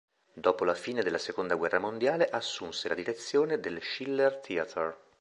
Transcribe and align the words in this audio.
Dopo 0.33 0.63
la 0.65 0.73
fine 0.73 1.03
della 1.03 1.19
seconda 1.19 1.53
guerra 1.53 1.77
mondiale 1.77 2.25
assunse 2.27 2.87
la 2.87 2.95
direzione 2.95 3.59
del 3.59 3.79
Schiller 3.83 4.37
Theatre. 4.39 4.97